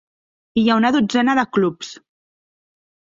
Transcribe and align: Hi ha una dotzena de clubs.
Hi 0.61 0.63
ha 0.69 0.77
una 0.79 0.89
dotzena 0.95 1.35
de 1.39 1.43
clubs. 1.57 1.91